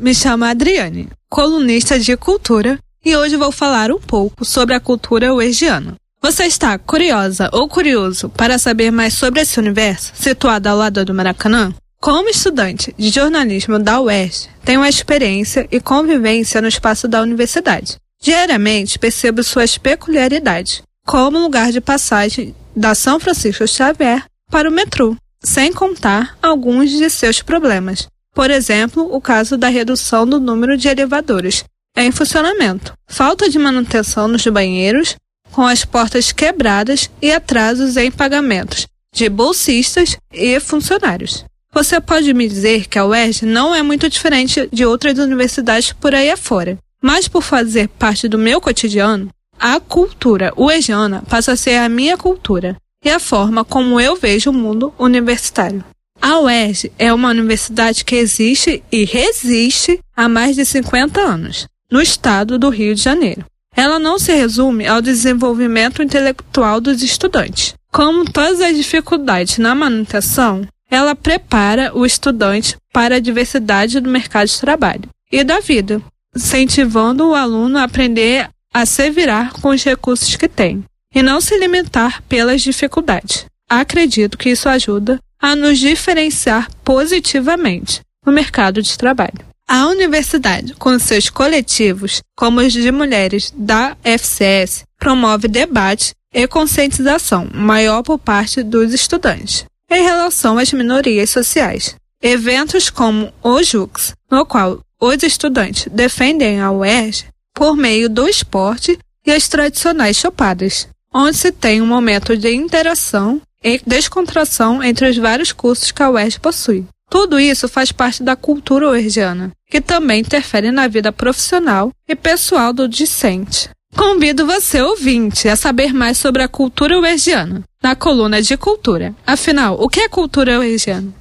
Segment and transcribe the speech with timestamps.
[0.00, 5.34] me chamo Adriane, colunista de cultura, e hoje vou falar um pouco sobre a cultura
[5.34, 5.94] uergiana.
[6.22, 11.14] Você está curiosa ou curioso para saber mais sobre esse universo situado ao lado do
[11.14, 11.74] Maracanã?
[12.00, 17.96] Como estudante de jornalismo da UERJ, tenho experiência e convivência no espaço da universidade.
[18.22, 25.14] Diariamente percebo suas peculiaridades, como lugar de passagem da São Francisco Xavier para o metrô,
[25.42, 28.08] sem contar alguns de seus problemas.
[28.34, 31.64] Por exemplo, o caso da redução do número de elevadores
[31.96, 35.16] em funcionamento, falta de manutenção nos banheiros,
[35.50, 41.44] com as portas quebradas e atrasos em pagamentos de bolsistas e funcionários.
[41.72, 46.14] Você pode me dizer que a UERJ não é muito diferente de outras universidades por
[46.14, 51.76] aí afora, mas por fazer parte do meu cotidiano, a cultura uergiana passa a ser
[51.76, 55.84] a minha cultura e a forma como eu vejo o mundo universitário.
[56.20, 62.00] A UERJ é uma universidade que existe e resiste há mais de 50 anos, no
[62.00, 63.44] estado do Rio de Janeiro.
[63.74, 67.72] Ela não se resume ao desenvolvimento intelectual dos estudantes.
[67.90, 74.48] Como todas as dificuldades na manutenção, ela prepara o estudante para a diversidade do mercado
[74.48, 76.02] de trabalho e da vida,
[76.36, 80.84] incentivando o aluno a aprender a se virar com os recursos que tem
[81.14, 83.46] e não se limitar pelas dificuldades.
[83.68, 89.50] Acredito que isso ajuda a nos diferenciar positivamente no mercado de trabalho.
[89.66, 97.48] A universidade, com seus coletivos, como os de mulheres da FCS, promove debate e conscientização
[97.54, 101.96] maior por parte dos estudantes em relação às minorias sociais.
[102.22, 108.98] Eventos como o JUX, no qual os estudantes defendem a UERJ por meio do esporte
[109.26, 115.16] e as tradicionais chopadas, onde se tem um momento de interação e descontração entre os
[115.16, 116.86] vários cursos que a UERJ possui.
[117.10, 122.72] Tudo isso faz parte da cultura uergiana, que também interfere na vida profissional e pessoal
[122.72, 123.68] do discente.
[123.96, 129.14] Convido você, ouvinte, a saber mais sobre a cultura uergiana, na coluna de cultura.
[129.26, 131.12] Afinal, o que é cultura uergiana?